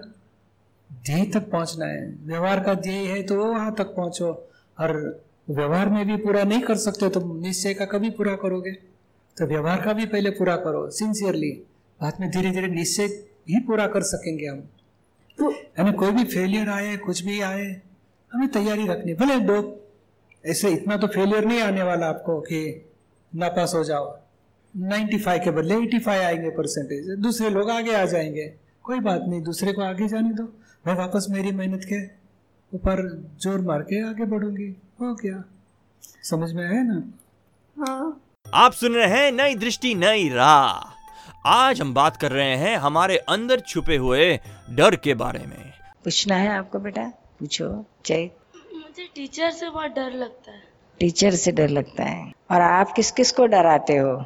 ध्येय 1.05 1.25
तक 1.25 1.49
पहुँचना 1.49 1.85
है। 1.85 2.07
व्यवहार 2.25 2.59
का 2.59 2.73
ध्येय 2.73 3.07
है 3.07 3.21
तो 3.23 3.43
वहाँ 3.43 3.73
तक 3.75 3.95
पहुंचो। 3.95 4.31
और 4.77 5.23
व्यवहार 5.49 5.89
में 5.89 6.05
भी 6.07 6.15
पूरा 6.15 6.43
नहीं 6.43 6.61
कर 6.61 6.75
सकते 6.75 7.09
तो 7.09 7.21
निश्चय 7.41 7.73
का 7.73 7.85
कभी 7.85 8.09
पूरा 8.09 8.35
करोगे। 8.35 8.71
तो 9.37 9.47
व्यवहार 9.47 9.81
का 9.81 9.93
भी 9.93 10.05
पहले 10.05 10.29
पूरा 10.29 10.55
करो 10.55 10.89
सिंसियरली 10.89 11.51
बाद 11.99 12.17
में 12.19 12.29
धीरे 12.31 12.51
धीरे 12.51 12.67
निश्चय 12.67 13.05
ही 13.49 13.59
पूरा 13.59 13.87
कर 13.87 14.01
सकेंगे 14.01 14.45
हम। 14.45 14.59
तो 15.37 15.51
यानी 15.51 15.91
कोई 15.91 16.11
भी 16.11 16.23
फेलियर 16.23 16.69
आए 16.69 16.97
कुछ 16.97 17.23
भी 17.25 17.39
आए 17.41 17.65
हमें 18.31 18.47
तैयारी 18.47 18.87
रखनी। 18.87 19.13
भले 19.13 19.39
दो 19.39 19.57
ऐसे 20.45 20.69
इतना 20.69 20.97
तो 20.97 21.07
फेलियर 21.07 21.45
नहीं 21.45 21.61
आने 21.61 21.83
वाला 21.83 22.07
आपको 22.07 22.39
कि 22.41 22.89
नापास 23.35 23.73
हो 23.75 23.83
जाओ। 23.83 24.05
95 24.73 25.37
के 25.43 25.51
बदले 25.51 25.75
85 25.75 26.23
आएँगे 26.23 26.49
परसेंटेज 26.49 27.09
दूसरे 27.19 27.49
लोग 27.49 27.69
आगे 27.69 27.93
आ 27.93 28.05
जाएँगे। 28.05 28.53
कोई 28.83 28.99
बात 28.99 29.21
नहीं 29.27 29.41
दूसरे 29.41 29.73
को 29.73 29.81
आगे 29.81 30.07
जाने 30.07 30.29
दो। 30.29 30.43
मैं 30.87 30.95
वापस 30.95 31.27
मेरी 31.29 31.51
मेहनत 31.51 31.81
के 31.83 32.05
ऊपर 32.75 33.01
ज़ोर 33.41 33.61
मार 33.61 33.81
के 33.81 34.09
आगे 34.09 34.25
बढ़ूँगी। 34.25 34.75
हो 35.01 35.13
गया। 35.13 35.43
समझ 36.23 36.53
में 36.53 36.65
आया 36.69 36.81
ना? 36.83 37.13
हाँ। 37.77 38.21
आप 38.53 38.71
सुन 38.71 38.93
रहे 38.93 39.07
हैं 39.07 39.31
नई 39.31 39.55
दृष्टि 39.55 39.95
नई 39.95 40.29
राह। 40.29 41.49
आज 41.49 41.81
हम 41.81 41.93
बात 41.93 42.17
कर 42.17 42.31
रहे 42.31 42.55
हैं 42.55 42.77
हमारे 42.77 43.17
अंदर 43.17 43.59
छुपे 43.59 43.95
हुए 43.95 44.39
डर 44.69 44.95
के 44.95 45.13
बारे 45.13 45.39
में। 45.39 45.73
पूछना 46.03 46.35
है 46.35 46.49
आपको 46.49 46.79
बेटा? 46.79 47.03
पूछो 47.39 47.85
जय। 48.05 48.29
मुझे 48.73 49.09
टीचर 49.15 49.51
से 49.51 49.69
बहुत 49.69 49.91
डर 49.91 50.11
लगता 50.11 50.51
है। 50.51 50.63
टीचर 50.99 51.31
से 51.31 51.51
डर 51.51 51.69
लगता 51.69 52.03
है। 52.03 52.31
और 52.51 52.61
आप 52.61 52.91
किस 52.91 53.11
किस 53.11 53.31
को 53.31 53.45
डराते 53.45 53.95
हो? 53.95 54.25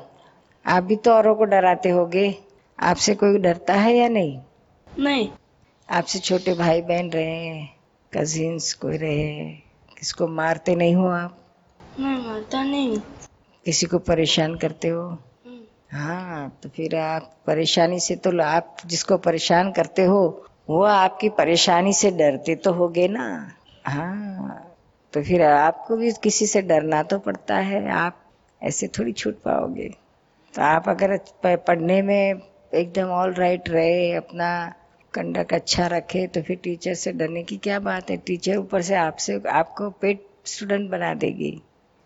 आप 0.66 0.84
भी 0.84 0.96
तो 0.96 1.12
औरों 1.12 1.36
को 1.36 1.44
डराते 1.44 1.90
होगे। 1.90 2.40
आपसे 2.80 3.16
कोई 3.16 3.38
डरता 3.38 3.74
है 3.74 3.98
या 3.98 4.08
नहीं? 4.08 4.42
नहीं। 5.00 5.28
आपसे 5.90 6.20
छोटे 6.20 6.54
भाई 6.54 6.82
बहन 6.82 7.10
रहे 7.10 7.66
कजिन्स 8.14 8.74
कोई 8.74 8.98
रहे 8.98 9.44
किसको 9.98 10.28
मारते 10.28 10.76
नहीं 10.76 10.96
हो 10.96 11.08
आप? 11.08 11.38
नहीं 12.00 12.18
मारता 12.28 12.64
नहीं। 12.64 12.98
किसी 13.66 13.86
को 13.86 14.00
परेशान 14.00 14.56
करते 14.56 14.88
हो? 14.88 15.04
हम्म। 15.04 15.98
हाँ 15.98 16.60
तो 16.64 16.70
फिर 16.70 16.96
आप 16.96 17.32
परेशानी 17.48 18.00
से 18.00 18.16
तो 18.16 18.32
आप 18.42 18.78
जिसको 18.86 19.18
परेशान 19.18 19.72
करते 19.72 20.06
हो 20.06 20.22
वो 20.70 20.82
आपकी 20.84 21.30
परेशानी 21.30 21.94
से 21.94 22.12
डरते 22.12 22.56
तो 22.56 22.74
होगे 22.74 23.08
ना। 23.08 23.28
हाँ 23.86 24.64
तो 25.14 25.24
फिर 25.24 25.44
आपको 25.44 25.96
भी 25.96 26.12
किसी 26.24 26.46
से 26.48 26.62
डरना 26.62 27.04
तो 27.04 27.20
पड़ता 27.20 27.58
है। 27.58 27.90
आप 27.90 28.20
ऐसे 28.62 28.88
थोड़ी 28.88 29.12
छूट 29.12 29.36
पाओगे। 29.36 29.90
तो 30.54 30.62
आप 30.62 30.90
अगर 30.90 31.18
पढ़ने 31.46 32.02
में 32.02 32.42
एकदम 32.74 33.10
ऑल 33.12 33.34
राइट 33.34 33.70
रहे 33.70 34.12
अपना 34.16 34.50
कंडक्ट 35.18 35.54
अच्छा 35.54 35.88
रखे 35.88 36.26
तो 36.28 36.42
फिर 36.42 36.58
टीचर 36.64 36.94
से 36.94 37.12
डरने 37.14 37.44
की 37.44 37.58
क्या 37.58 37.80
बात 37.82 38.10
है? 38.10 38.18
टीचर 38.18 38.58
ऊपर 38.58 38.82
से 38.82 38.96
आपसे 38.96 39.40
आपको 39.52 39.90
पेट 40.02 40.26
स्टूडेंट 40.46 40.90
बना 40.90 41.14
देगी। 41.16 41.52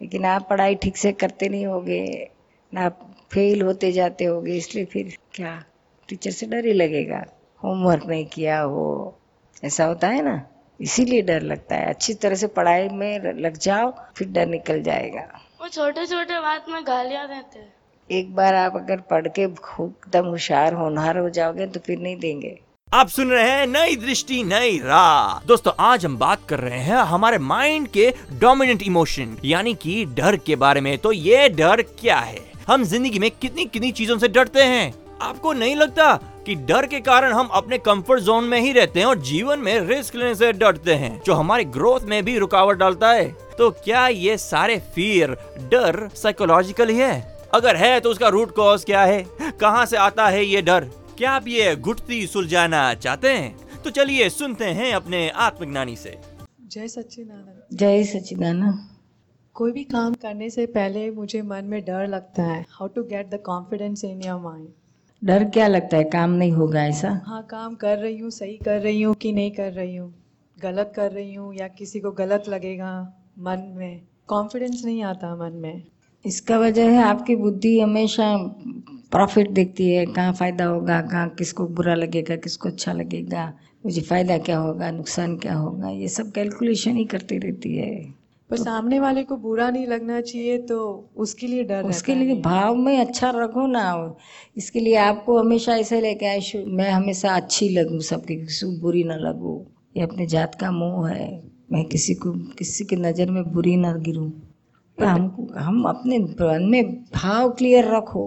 लेकिन 0.01 0.25
आप 0.25 0.48
पढ़ाई 0.50 0.75
ठीक 0.75 0.98
से 0.98 1.12
करते 1.13 1.50
नहीं 1.50 1.65
होगे 1.65 2.30
ना 2.74 2.86
आप 2.86 3.00
फेल 3.32 3.62
होते 3.62 3.91
जाते 3.91 4.25
होगे 4.25 4.56
इसलिए 4.58 4.86
फिर 4.86 5.15
क्या? 5.34 5.63
टीचर 6.10 6.32
से 6.32 6.46
डर 6.46 6.65
ही 6.65 6.74
लगेगा। 6.74 7.24
होमवर्क 7.62 8.06
नहीं 8.06 8.25
किया 8.25 8.60
हो। 8.62 9.20
ऐसा 9.63 9.86
होता 9.86 10.08
है 10.08 10.22
ना? 10.22 10.41
इसीलिए 10.80 11.22
डर 11.22 11.41
लगता 11.41 11.75
है। 11.75 11.86
अच्छी 11.86 12.13
तरह 12.13 12.36
से 12.36 12.48
पढ़ाई 12.48 12.88
में 12.89 13.34
लग 13.39 13.58
जाओ 13.58 13.91
फिर 14.18 14.27
डर 14.27 14.48
निकल 14.48 14.82
जाएगा। 14.84 15.27
वो 15.62 15.68
छोटे 15.68 16.06
छोटे 16.06 16.39
बात 16.39 16.70
में 16.70 16.82
गालियाँ 16.88 17.27
देते 17.27 17.60
हैं। 17.60 17.74
एक 18.10 18.34
बार 18.36 18.56
आप 18.56 18.75
अगर 18.75 19.01
पढ़ 19.10 19.27
के 19.27 19.48
खूब 19.56 19.89
एकदम 19.89 20.27
होशियार 20.27 20.74
होनहार 20.74 21.18
हो 21.18 21.30
जाओगे 21.30 21.68
तो 21.68 21.80
फिर 21.80 22.00
नहीं 22.00 22.15
देंगे। 22.20 22.60
आप 22.94 23.08
सुन 23.08 23.30
रहे 23.30 23.50
हैं 23.50 23.68
नई 23.68 23.96
दृष्टि, 23.96 24.42
नई 24.44 24.78
राह। 24.78 25.46
दोस्तों, 25.48 25.72
आज 25.80 26.06
हम 26.06 26.18
बात 26.18 26.40
कर 26.50 26.60
रहे 26.60 26.80
हैं 26.80 26.96
हमारे 26.96 27.38
माइंड 27.38 27.88
के 27.88 28.14
डोमिनेंट 28.32 28.82
इमोशन 28.84 29.38
यानी 29.46 29.74
कि 29.74 30.04
डर 30.06 30.36
के 30.38 30.56
बारे 30.56 30.82
में। 30.82 30.98
तो 30.98 31.12
ये 31.12 31.48
डर 31.50 31.82
क्या 32.00 32.18
है? 32.18 32.40
हम 32.68 32.84
ज़िंदगी 32.84 33.20
में 33.20 33.30
कितनी 33.32 33.66
कितनी 33.66 33.92
चीज़ों 33.92 34.18
से 34.18 34.28
डरते 34.28 34.64
हैं? 34.64 34.94
आपको 35.22 35.54
नहीं 35.54 35.76
लगता 35.76 36.14
कि 36.46 36.56
डर 36.56 36.86
के 36.86 37.00
कारण 37.00 37.34
हम 37.34 37.50
अपने 37.54 37.78
कंफर्ट 37.78 38.22
जोन 38.22 38.44
में 38.44 38.60
ही 38.60 38.72
रहते 38.72 39.00
हैं 39.00 39.08
और 39.08 39.22
जीवन 39.22 39.60
में 39.60 39.80
रिस्क 39.80 40.16
लेने 40.16 40.36
से 40.36 40.54
डरते 40.54 40.94
हैं, 40.94 41.22
जो 41.26 41.34
हमारे 41.34 41.64
ग्रोथ 41.64 42.02
में 42.02 42.24
भी 42.26 42.38
रुकावट 42.38 42.78
डालता 42.78 43.12
है? 43.12 43.28
तो 43.58 43.72
क्या 43.72 44.08
ये 44.08 44.38
सारे 44.38 44.82
फियर 44.96 45.38
डर 45.72 46.10
साइकोलॉजिकल 46.16 46.90
ही 46.90 46.98
है? 46.98 47.40
अगर 47.54 47.76
है 47.76 48.00
तो 48.00 48.10
उसका 48.10 48.28
रूट 48.28 48.56
कॉज 48.56 48.84
क्या 48.86 49.02
है? 49.02 49.26
कहाँ 49.62 49.86
से 49.86 49.98
आता 49.98 50.28
है 50.28 50.46
ये 50.46 50.62
डर? 50.62 50.88
क्या 51.22 51.32
आप 51.32 51.48
ये 51.48 51.75
गुटती 51.75 52.28
सुलझाना 52.28 52.94
चाहते 52.94 53.28
हैं? 53.28 53.82
तो 53.84 53.90
चलिए 53.90 54.30
सुनते 54.30 54.66
हैं 54.66 54.94
अपने 54.94 55.30
आत्मज्ञानी 55.30 55.96
से। 55.96 56.18
जय 56.68 56.88
सच्चिदानंद। 56.88 57.78
जय 57.78 58.04
सचिदानंद 58.04 58.80
कोई 59.56 59.72
भी 59.72 59.84
काम 59.84 60.13
करने 60.13 60.50
से 60.50 60.66
पहले 60.66 61.12
मुझे 61.12 61.42
मन 61.42 61.66
में 61.66 61.82
डर 61.82 62.08
लगता 62.08 62.44
है। 62.44 62.66
How 62.70 62.88
to 62.88 63.04
get 63.04 63.30
the 63.30 63.40
confidence 63.46 64.04
in 64.06 64.22
your 64.22 64.40
mind 64.42 64.68
डर 65.24 65.44
क्या 65.44 65.68
लगता 65.68 65.98
है? 65.98 66.04
काम 66.04 66.32
नहीं 66.32 66.51
होगा 66.51 66.86
ऐसा? 66.86 67.22
हाँ 67.28 67.44
काम 67.44 67.75
कर 67.75 67.98
रही 67.98 68.18
हूँ 68.18 68.30
सही 68.30 68.58
कर 68.58 68.82
रही 68.82 69.01
हूँ 69.01 69.16
कि 69.16 69.32
नहीं 69.32 69.51
कर 69.51 69.72
रही 69.72 69.96
हूँ? 69.96 70.13
गलत 70.58 70.94
कर 70.96 71.12
रही 71.12 71.34
हूँ 71.34 71.54
या 71.56 71.68
किसी 71.68 72.00
को 72.00 72.12
गलत 72.12 72.50
लगेगा 72.50 73.13
मन 73.40 73.74
में? 73.78 74.01
कॉन्फिडेंस 74.28 74.82
नहीं 74.86 75.04
आता 75.04 75.36
मन 75.36 75.51
में। 75.54 75.84
इसका 76.25 76.58
वजह 76.58 76.92
है 76.92 77.04
आपकी 77.04 77.36
बुद्धि 77.36 77.80
हमेशा 77.80 78.34
प्रॉफिट 79.12 79.50
देखती 79.51 79.89
है 79.89 80.06
कहाँ 80.06 80.34
फ़ायदा 80.34 80.65
होगा 80.65 81.01
कहाँ 81.01 81.27
किसको 81.30 81.68
बुरा 81.68 81.96
लगेगा 81.96 82.36
किसको 82.36 82.70
अच्छा 82.70 82.94
लगेगा 82.94 83.51
मुझे 83.86 84.01
फ़ायदा 84.01 84.38
क्या 84.38 84.58
होगा 84.58 84.91
नुकसान 84.91 85.36
क्या 85.38 85.53
होगा 85.53 85.89
ये 85.89 86.08
सब 86.08 86.32
कैलकुलेशन 86.32 86.96
ही 86.96 87.06
करती 87.06 87.38
रहती 87.38 87.75
है। 87.75 87.91
पर 88.50 88.58
सामने 88.58 89.00
वाले 89.00 89.24
को 89.24 89.36
बुरा 89.38 89.70
नहीं 89.70 89.88
लगना 89.88 90.20
चाहिए 90.22 90.58
तो 90.58 90.77
उसके 91.15 91.48
लिए 91.48 91.63
डर 91.63 91.84
उसके 91.84 92.15
लिए 92.15 92.36
भाव 92.41 92.75
में 92.75 92.98
अच्छा 92.98 93.30
रखो 93.36 93.65
ना 93.68 94.15
इसके 94.58 94.80
लिए 94.80 94.96
आपको 94.96 95.38
हमेशा 95.39 95.75
ऐसे 95.75 96.01
लेके 96.01 96.25
आए 96.25 96.63
मैं 96.68 96.89
हमेशा 96.91 97.36
अच्छी 97.36 97.70
लगूँ 97.70 98.00
सबके 98.00 98.36
किसी 98.36 98.65
को 98.65 98.72
बुरी 98.82 99.03
ना 99.03 99.15
लगूँ 99.15 99.60
ये 99.98 100.03
अपने 100.03 100.25
जात 100.25 100.56
का 100.56 100.72
मोह 100.72 101.10
है 101.10 101.30
मैं 101.72 101.84
किसी 101.86 102.13
को 102.13 102.32
किसी 102.58 102.86
की 102.86 102.96
नज़र 102.96 103.32
में 103.32 103.44
बुरी 103.53 103.75
ना 103.75 103.94
गिरूँ। 103.98 104.30
पर 104.98 105.06
हमको 105.06 105.48
हम 105.60 105.84
अपने 105.84 106.18
मन 106.20 106.68
में 106.72 106.94
भाव 107.13 107.50
क्लियर 107.51 107.96
रखो। 107.96 108.25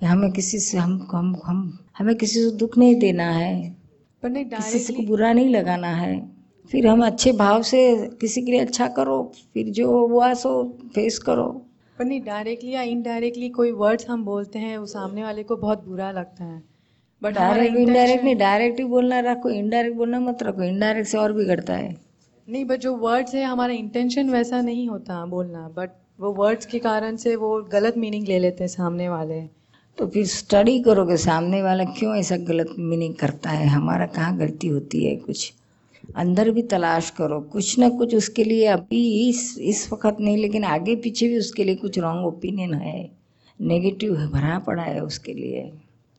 कि 0.00 0.06
हमें 0.06 0.30
किसी 0.32 0.58
से 0.58 0.78
हम 0.78 1.08
हम 1.12 1.34
हम 1.44 1.78
हमें 1.98 2.14
किसी 2.14 2.40
से 2.40 2.50
दुख 2.56 2.78
नहीं 2.78 2.94
देना 3.00 3.30
है। 3.30 3.70
पर 4.22 4.30
नहीं 4.30 4.44
किसी 4.44 4.78
से 4.78 4.92
को 4.92 5.02
बुरा 5.02 5.32
नहीं 5.32 5.48
लगाना 5.48 5.88
है। 5.88 6.14
फिर 6.70 6.86
हम 6.86 7.04
अच्छे 7.06 7.32
भाव 7.32 7.62
से 7.62 7.80
किसी 8.20 8.42
के 8.42 8.50
लिए 8.50 8.60
अच्छा 8.60 8.86
करो 8.88 9.32
फिर 9.54 9.70
जो 9.70 10.06
हुआ 10.08 10.32
सो 10.34 10.52
फेस 10.94 11.18
करो। 11.18 11.46
पर 11.98 12.04
नहीं 12.04 12.20
डायरेक्टली 12.20 12.70
या 12.70 12.82
इनडायरेक्टली 12.82 13.48
कोई 13.48 13.70
वर्ड्स 13.72 14.08
हम 14.08 14.24
बोलते 14.24 14.58
हैं 14.58 14.76
वो 14.78 14.86
सामने 14.86 15.22
वाले 15.22 15.42
को 15.42 15.56
बहुत 15.56 15.84
बुरा 15.88 16.10
लगता 16.10 16.44
है। 16.44 16.62
बट 17.22 17.34
डायरेक्ट 17.34 17.76
इनडायरेक्ट 17.76 18.24
नहीं 18.24 18.36
डायरेक्ट 18.36 18.78
ही 18.78 18.84
बोलना 18.84 19.20
रखो 19.20 19.50
इनडायरेक्ट 19.50 19.96
बोलना 19.96 20.20
मत 20.20 20.42
रखो 20.42 20.62
इनडायरेक्ट 20.62 21.08
से 21.08 21.18
और 21.18 21.32
बिगड़ता 21.32 21.74
है। 21.74 21.94
नहीं 22.48 22.64
बट 22.64 22.80
जो 22.80 22.96
वर्ड्स 22.96 23.34
है 23.34 23.44
हमारा 23.44 23.74
इंटेंशन 23.74 24.30
वैसा 24.30 24.60
नहीं 24.60 24.88
होता 24.88 25.24
बोलना 25.26 25.68
बट 25.68 25.90
वो 26.20 26.32
वर्ड्स 26.32 26.66
के 26.66 26.78
कारण 26.78 27.16
से 27.16 27.36
वो 27.36 27.62
गलत 27.72 27.96
मीनिंग 27.98 28.26
ले 28.28 28.38
लेते 28.38 28.64
हैं 28.64 28.68
सामने 28.68 29.08
वाले। 29.08 29.40
तो 29.98 30.06
फिर 30.06 30.26
स्टडी 30.26 30.82
करोगे 30.82 31.16
सामने 31.16 31.62
वाला 31.62 31.84
क्यों 31.84 32.16
ऐसा 32.16 32.36
गलत 32.36 32.74
मीनिंग 32.78 33.14
करता 33.14 33.50
है? 33.50 33.66
हमारा 33.66 34.06
कहाँ 34.06 34.36
गलती 34.36 34.68
होती 34.68 35.04
है 35.04 35.16
कुछ? 35.16 35.52
अंदर 36.16 36.50
भी 36.50 36.62
तलाश 36.62 37.10
करो। 37.10 37.40
कुछ 37.40 37.78
ना 37.78 37.88
कुछ 37.88 38.14
उसके 38.14 38.44
लिए 38.44 38.66
अभी 38.66 39.28
इस 39.28 39.58
इस 39.58 39.92
वक्त 39.92 40.16
नहीं 40.20 40.36
लेकिन 40.36 40.64
आगे 40.64 40.96
पीछे 40.96 41.28
भी 41.28 41.38
उसके 41.38 41.64
लिए 41.64 41.74
कुछ 41.74 41.98
रॉन्ग 41.98 42.26
ओपिनियन 42.26 42.74
है। 42.74 43.10
नेगेटिव 43.60 44.16
है 44.16 44.26
भरा 44.26 44.58
पड़ा 44.58 44.82
है 44.82 45.00
उसके 45.00 45.34
लिए। 45.34 45.72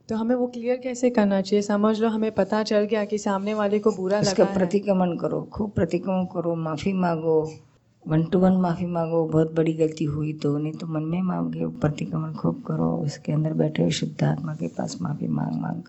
तो 0.08 0.16
हमें 0.16 0.34
वो 0.34 0.46
क्लियर 0.46 0.76
कैसे 0.76 1.10
करना 1.10 1.40
चाहिए? 1.40 1.62
समझ 1.62 2.00
लो 2.00 2.08
हमें 2.08 2.32
पता 2.32 2.62
चल 2.62 2.80
गया 2.80 3.04
कि 3.04 3.18
सामने 3.18 3.54
वाले 3.54 3.78
को 3.78 3.92
बुरा 3.92 4.20
उसका 4.20 4.42
लगा 4.42 4.54
प्रतिक्रमण 4.54 5.16
करो 5.16 5.42
खूब 5.52 5.70
प्रतिक्रमण 5.70 6.24
करो 6.24 6.54
माफ़ी 6.54 6.92
मांगो। 6.92 7.52
वन 8.06 8.24
टू 8.24 8.38
वन 8.38 8.52
माफ़ी 8.52 8.86
मांगो, 8.86 9.28
बहुत 9.28 9.54
बड़ी 9.54 9.72
गलती 9.72 10.04
हुई 10.04 10.32
तो 10.32 10.58
नहीं 10.58 10.72
तो 10.72 10.86
मन 10.86 11.02
में 11.02 11.22
मांगे, 11.22 11.66
प्रतिक्रमण 11.66 12.32
खूब 12.32 12.62
करो, 12.62 12.96
उसके 12.96 13.32
अंदर 13.32 13.52
बैठे 13.52 13.82
हुए 13.82 13.90
शुद्ध 13.90 14.24
आत्मा 14.24 14.54
के 14.54 14.68
पास 14.68 14.98
माफ़ी 15.02 15.26
मांग 15.28 15.60
मांग। 15.60 15.82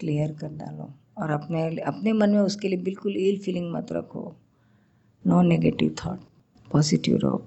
क्लियर 0.00 0.32
कर 0.32 0.48
डालो। 0.48 0.90
और 1.18 1.30
अपने 1.30 1.78
अपने 1.78 2.12
मन 2.12 2.30
में 2.30 2.40
उसके 2.40 2.68
लिए 2.68 2.78
बिल्कुल 2.78 3.16
इल 3.16 3.38
फीलिंग 3.38 3.72
मत 3.72 3.92
रखो। 3.92 4.34
नो 5.26 5.42
नेगेटिव 5.42 5.88
थाट 5.90 6.20
पॉजिटिव 6.72 7.16
रहो। 7.16 7.42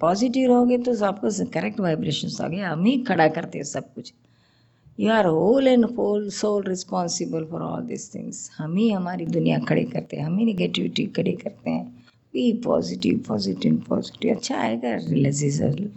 पॉजिटिव 0.00 0.48
रहोगे 0.48 0.78
तो 0.78 1.04
आपको 1.04 1.44
करेक्ट 1.44 1.80
वाइब्रेशन 1.80 2.44
आ 2.44 2.48
गया 2.48 2.70
हम 2.70 2.84
ही 2.84 2.98
खड़ा 2.98 3.28
करते 3.28 3.58
हैं 3.58 3.64
सब 3.64 3.94
कुछ। 3.94 4.12
You 5.00 5.10
are 5.12 5.26
whole 5.26 5.68
and 5.68 5.84
whole 5.84 6.30
sole 6.30 6.64
responsible 6.64 7.44
for 7.44 7.62
all 7.62 7.82
this 7.82 8.14
things 8.14 8.50
हम 8.58 8.76
ही 8.76 8.90
हमारी 8.90 9.26
दुनिया 9.26 9.58
खड़ी 9.58 9.84
करते 9.84 10.16
हैं। 10.16 10.24
हम 10.24 10.38
ही 10.38 10.44
निगेटिविटी 10.44 11.06
खड़ी 11.06 11.32
करते 11.32 11.70
हैं। 11.70 11.99
बी 12.34 12.52
पॉजिटिव 12.64 13.18
पॉजिटिव 13.28 13.76
पॉजिटिव 13.88 14.34
अच्छा 14.34 14.56
आएगा 14.56 14.94
रिलेशन 14.96 15.88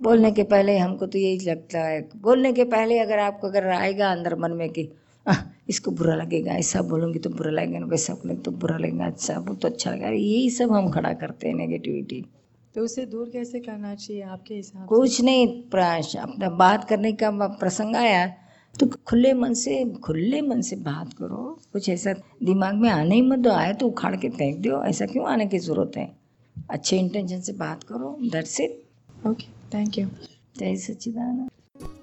बोलने 0.00 0.30
के 0.32 0.42
पहले 0.42 0.76
हमको 0.78 1.06
तो 1.06 1.18
यही 1.18 1.38
लगता 1.40 1.80
है। 1.80 2.00
बोलने 2.22 2.52
के 2.52 2.64
पहले 2.64 2.98
अगर 2.98 3.18
आपको 3.18 3.46
अगर 3.46 3.66
आएगा 3.66 4.10
अंदर 4.12 4.34
मन 4.38 4.50
में 4.52 4.68
कि 4.70 4.88
"आह, 5.26 5.36
इसको 5.68 5.90
बुरा 5.90 6.14
लगेगा 6.14 6.52
ऐसा 6.52 6.82
बोलूँगी 6.82 7.18
तो 7.18 7.30
बुरा 7.30 7.50
लगेगा 7.50 7.86
वैसा 7.86 8.14
बोलेंगे 8.14 8.42
तो 8.42 8.50
बुरा 8.50 8.76
लगेगा 8.78 9.06
अच्छा 9.06 9.38
वो 9.38 9.54
तो 9.54 9.68
अच्छा 9.68 9.90
लगेगा 9.90 10.08
यही 10.08 10.50
सब 10.50 10.72
हम 10.72 10.90
खड़ा 10.90 11.12
करते 11.12 11.48
हैं 11.48 11.54
नेगेटिविटी 11.54 12.24
तो 12.74 12.80
उसे 12.80 13.04
दूर 13.06 13.28
कैसे 13.32 13.60
करना 13.60 13.94
चाहिए 13.94 14.22
आपके 14.22 14.54
हिसाब 14.54 14.82
से? 14.82 14.86
कुछ 14.86 15.20
नहीं 15.20 15.46
प्राश 15.70 16.14
अपना 16.16 16.48
बात 16.56 16.88
करने 16.88 17.12
का 17.22 17.30
प्रसंग 17.60 17.96
आया। 17.96 18.26
तो 18.80 18.86
खुले 19.06 19.32
मन 19.34 19.54
से 19.54 19.84
खुले 20.04 20.40
मन 20.42 20.60
से 20.62 20.76
बात 20.78 21.12
करो। 21.12 21.58
कुछ 21.72 21.88
ऐसा 21.88 22.12
दिमाग 22.42 22.74
में 22.74 22.88
आने 22.90 23.14
ही 23.14 23.22
मत 23.22 23.38
दो 23.38 23.50
आए 23.50 23.72
तो 23.74 23.86
उखाड़ 23.86 24.14
के 24.16 24.28
फेंक 24.30 24.60
दो 24.62 24.82
ऐसा 24.84 25.06
क्यों 25.06 25.26
आने 25.28 25.46
की 25.46 25.58
ज़रूरत 25.58 25.96
है? 25.96 26.08
अच्छे 26.70 26.98
इंटेंशन 26.98 27.40
से 27.40 27.52
बात 27.54 27.84
करो 27.84 28.16
that's 28.32 28.60
it 28.60 28.82
okay 29.26 29.46
thank 29.74 29.98
you 29.98 30.06
Jai 30.58 30.76
Sachchidanand. 30.78 31.47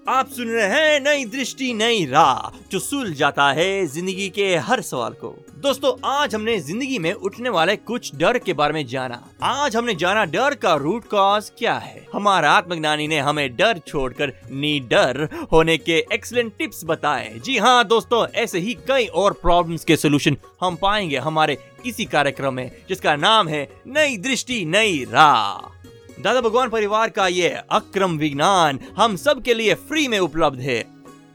आप 0.07 0.27
सुन 0.29 0.47
रहे 0.47 0.65
हैं 0.65 0.99
नई 0.99 1.23
दृष्टि, 1.25 1.71
नई 1.73 2.05
राह, 2.05 2.57
जो 2.71 2.79
सुलझाता 2.79 3.51
है 3.51 3.85
ज़िंदगी 3.85 4.27
के 4.29 4.55
हर 4.57 4.81
सवाल 4.81 5.13
को। 5.13 5.33
दोस्तों, 5.57 5.93
आज 6.05 6.35
हमने 6.35 6.57
ज़िंदगी 6.59 6.99
में 6.99 7.11
उठने 7.13 7.49
वाले 7.49 7.75
कुछ 7.75 8.11
डर 8.15 8.37
के 8.37 8.53
बारे 8.53 8.73
में 8.73 8.85
जाना। 8.87 9.21
आज 9.43 9.75
हमने 9.75 9.95
जाना 9.95 10.25
डर 10.25 10.55
का 10.55 10.73
रूट 10.75 11.07
कॉज 11.07 11.51
क्या 11.57 11.73
है? 11.73 12.05
हमारा 12.13 12.51
आत्मज्ञानी 12.51 13.07
ने 13.07 13.19
हमें 13.19 13.55
डर 13.55 13.81
छोड़कर 13.87 14.33
नी 14.51 14.79
डर 14.79 15.27
होने 15.51 15.77
के 15.77 15.97
एक्सलेंट 16.13 16.53
टिप्स 16.57 16.81
बताए। 16.85 17.39
जी 17.45 17.57
हाँ 17.57 17.83
दोस्तों, 17.87 18.25
ऐसे 18.27 18.59
ही 18.59 18.73
कई 18.87 19.05
और 19.05 19.33
प्रॉब्लम्स 19.33 19.83
के 19.83 19.97
सोल्यूशन 19.97 20.37
हम 20.61 20.75
पाएँगे 20.75 21.17
हमारे 21.17 21.57
इसी 21.85 22.05
कार्यक्रम 22.05 22.53
में, 22.53 22.71
जिसका 22.89 23.15
नाम 23.15 23.47
है 23.47 23.67
नई 23.87 24.17
दृष्टि, 24.17 24.65
नई 24.65 25.05
राह। 25.09 25.73
दादा 26.19 26.41
भगवान 26.41 26.69
परिवार 26.69 27.09
का 27.09 27.27
ये 27.27 27.49
अक्रम 27.71 28.17
विज्ञान 28.17 28.79
हम 28.97 29.15
सब 29.15 29.41
के 29.43 29.53
लिए 29.53 29.73
फ्री 29.87 30.07
में 30.07 30.17
उपलब्ध 30.19 30.59
है। 30.59 30.83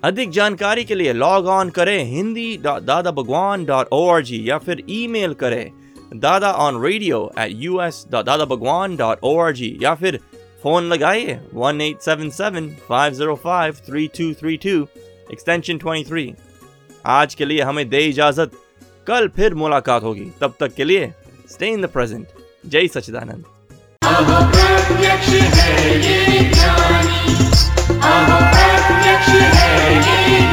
अधिक 0.04 0.30
जानकारी 0.30 0.84
के 0.84 0.94
लिए 0.94 1.12
लॉग 1.12 1.46
ऑन 1.48 1.70
करें 1.70 2.04
हिंदी 2.04 2.56
दादा 2.58 3.10
Bhagwan 3.10 3.64
dot 3.64 3.88
O 3.92 4.06
R 4.10 4.22
G 4.24 4.42
या 4.48 4.58
फिर 4.58 4.82
ईमेल 4.90 5.34
करें 5.34 5.70
Dada 6.14 6.52
on 6.66 6.82
radio 6.84 7.20
at 7.38 7.50
U 7.54 7.80
S 7.82 8.04
Dada 8.12 8.36
Bhagwan 8.44 8.96
dot 8.96 9.24
O 9.24 9.36
R 9.38 9.52
G 9.52 9.76
या 9.82 9.94
फिर 9.94 10.18
फ़ोन 10.62 10.84
लगाइए 10.84 11.38
one 11.54 11.80
eight 11.80 12.00
seven 12.02 12.30
seven 12.30 12.68
five 12.88 13.12
zero 13.14 13.34
five 13.44 13.76
three 13.86 14.06
two 14.18 14.32
three 14.40 14.56
two 14.64 14.86
extension 15.32 15.78
twenty 15.78 16.08
three 16.10 16.32
आज 17.08 17.34
के 17.34 17.44
लिए 17.44 17.62
हमें 17.62 17.88
दे 17.88 18.00
इजाज़त। 18.06 18.50
कल 19.06 19.28
फिर 19.36 19.54
मुलाकात 19.54 20.02
होगी। 20.02 20.30
तब 20.40 20.54
तक 20.60 20.74
के 20.74 20.84
लिए 20.84 21.12
स्टे 21.50 21.68
इन 21.68 21.82
द 21.82 21.88
प्रेजेंट 21.88 22.26
जय 22.66 22.88
सच्चिदानंद। 22.88 23.44
प्रत्यक्ष 25.00 25.28
है 25.28 25.96
ये 25.98 26.38
ज्ञानी। 26.54 27.34
अब 28.02 28.28
प्रत्यक्ष 28.52 29.28
है 29.28 29.96
ये 29.96 30.49